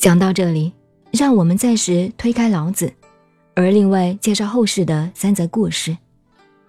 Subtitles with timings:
[0.00, 0.72] 讲到这里，
[1.12, 2.90] 让我们暂时推开老子，
[3.54, 5.94] 而另外介绍后世的三则故事，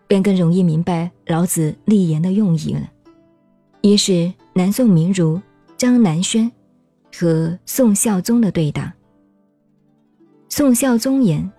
[0.06, 2.82] 便更容易明白老子立言的用意了。
[3.80, 5.42] 一是南宋名儒
[5.78, 6.52] 张南轩
[7.16, 8.94] 和宋孝宗的对答。
[10.50, 11.50] 宋孝宗言：“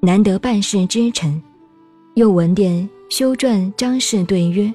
[0.00, 1.40] 难得办事之臣。”
[2.16, 4.72] 又闻殿修撰张氏对曰：“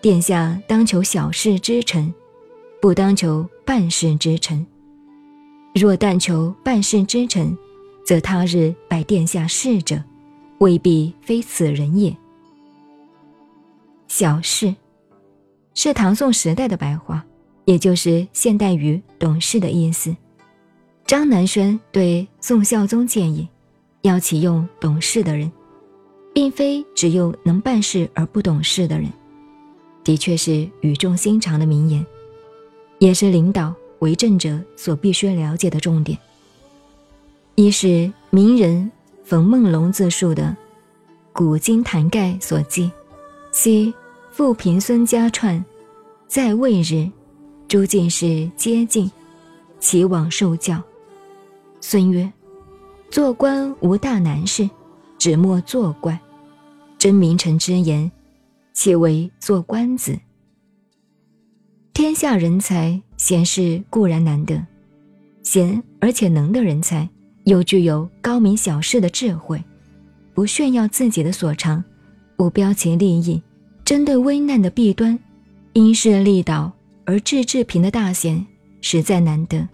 [0.00, 2.12] 殿下当求小事之臣，
[2.80, 4.66] 不当求办事之臣。
[5.78, 7.54] 若但求办事之臣，
[8.02, 10.02] 则他日拜殿下侍者，
[10.58, 12.16] 未必非此人也。”
[14.08, 14.74] 小事。
[15.74, 17.22] 是唐宋时代的白话，
[17.66, 20.16] 也就是现代语“懂事”的意思。
[21.06, 23.46] 张南轩对宋孝宗建议，
[24.00, 25.52] 要启用懂事的人，
[26.32, 29.12] 并非只用能办事而不懂事的人。
[30.02, 32.06] 的确是语重心长的名言，
[32.98, 36.18] 也是领导为政者所必须了解的重点。
[37.54, 38.90] 一是名人
[39.24, 40.44] 冯梦龙自述的
[41.32, 42.90] 《古今坛盖》所记，
[43.52, 43.94] 其。
[44.32, 45.64] 父凭孙家传，
[46.28, 47.10] 在位日，
[47.66, 49.10] 诸进士皆进，
[49.80, 50.82] 其往受教。
[51.80, 52.30] 孙曰
[53.10, 54.68] ：“做官无大难事，
[55.16, 56.20] 只莫作怪。
[56.98, 58.12] 真名臣之言，
[58.74, 60.18] 岂为做官子？
[61.94, 64.64] 天下人才贤士固然难得，
[65.42, 67.10] 贤而且能的人才，
[67.42, 69.60] 又具有高明小事的智慧，
[70.32, 71.82] 不炫耀自己的所长，
[72.36, 73.42] 不标其利益。”
[73.84, 75.18] 针对危难的弊端，
[75.72, 76.72] 因势利导
[77.04, 78.46] 而治治平的大贤，
[78.80, 79.68] 实在难得。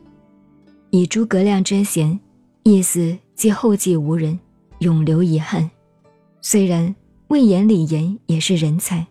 [0.88, 2.18] 以诸葛亮之贤，
[2.62, 4.38] 意思即后继无人，
[4.78, 5.70] 永留遗憾。
[6.40, 6.94] 虽然
[7.28, 9.06] 魏延、李严也是人才，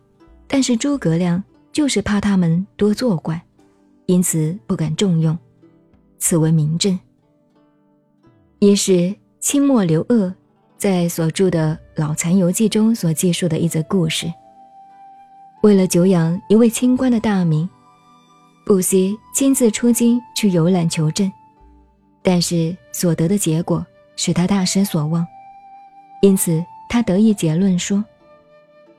[0.47, 3.39] 但是诸葛亮就是怕他们多作怪，
[4.05, 5.38] 因此不敢重用。
[6.17, 7.00] 此为明证。
[8.59, 10.31] 一是清末刘鹗
[10.78, 14.31] 在所著的《老残游记》中所记述的一则故事。
[15.63, 17.67] 为了久仰一位清官的大名，
[18.66, 21.31] 不惜亲自出京去游览求证，
[22.22, 23.85] 但是所得的结果
[24.16, 25.25] 使他大失所望。
[26.22, 28.03] 因此，他得意结论说：“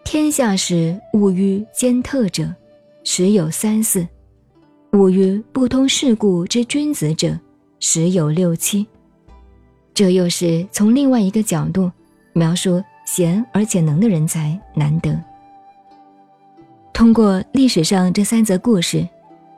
[0.03, 2.53] 天下事务于兼特者，
[3.05, 4.03] 实有三四；
[4.93, 7.39] 务于不通世故之君子者，
[7.81, 8.87] 十有六七。”
[9.95, 11.91] 这又是从另外一个角度
[12.35, 15.19] 描述贤而且能的人才难得。
[16.93, 19.07] 通过历史上这三则故事，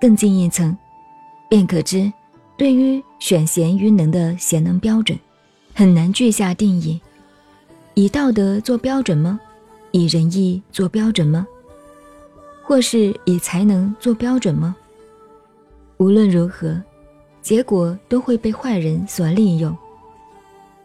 [0.01, 0.77] 更进一层，
[1.49, 2.13] 便可知，
[2.57, 5.19] 对于选贤与能的贤能标准，
[5.75, 7.01] 很难具下定义。
[7.95, 9.41] 以道德做标准吗？
[9.91, 11.45] 以仁义做标准吗？
[12.63, 14.77] 或是以才能做标准吗？
[15.99, 16.83] 无论如何，
[17.41, 19.77] 结果都会被坏人所利用。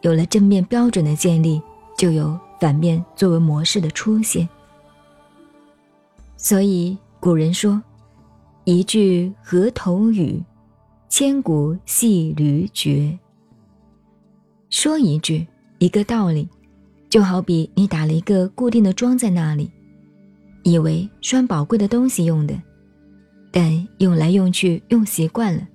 [0.02, 1.62] 有了正面标准的建立，
[1.98, 4.48] 就有反面作为模式的出现。
[6.38, 7.82] 所以古人说
[8.64, 10.42] ：“一句河头语，
[11.10, 13.18] 千古戏驴绝。”
[14.70, 15.46] 说一句
[15.80, 16.48] 一个道理，
[17.10, 19.70] 就好比你打了一个固定的桩在那里，
[20.64, 22.54] 以为拴宝贵的东西用的，
[23.52, 25.68] 但用来用去用习惯了，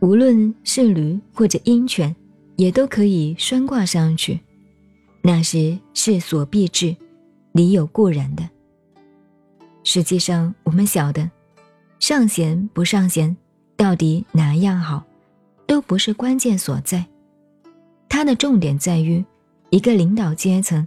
[0.00, 2.14] 无论是驴或者鹰犬，
[2.56, 4.40] 也都可以拴挂上去，
[5.22, 5.78] 那是
[6.20, 6.96] 所必至，
[7.52, 8.48] 理有固然的。
[9.84, 11.30] 实际上，我们晓得，
[11.98, 13.36] 上贤不上贤，
[13.76, 15.04] 到底哪样好，
[15.66, 17.04] 都不是关键所在。
[18.08, 19.24] 它的重点在于，
[19.70, 20.86] 一个领导阶层，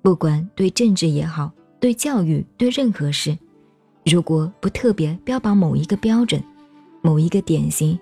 [0.00, 3.36] 不管对政治也好，对教育，对任何事，
[4.04, 6.42] 如果不特别标榜某一个标准、
[7.00, 7.98] 某一个典型，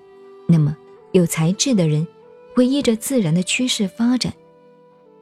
[0.47, 0.77] 那么
[1.13, 2.07] 有才智的人
[2.55, 4.33] 会依着自然的趋势发展，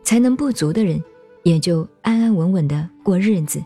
[0.05, 1.03] 才能不足的人
[1.43, 3.63] 也就安安稳稳的过日子。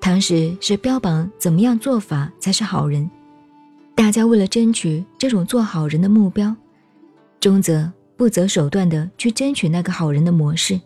[0.00, 3.10] 唐时是标榜怎么样做法才是好人，
[3.94, 6.54] 大家为了争取这种做好人的目标，
[7.40, 10.78] 中则不择手段的去争取那个好人的模式。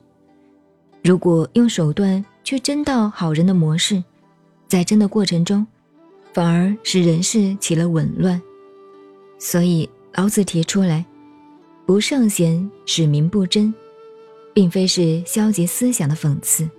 [1.02, 4.02] 如果用手段去争到好人的模式，
[4.70, 5.66] 在争的过程中，
[6.32, 8.40] 反而使人事起了紊乱。
[9.36, 11.04] 所以老子提出来，
[11.84, 13.74] 不圣贤使民不争，
[14.54, 16.70] 并非是消极思想的讽刺。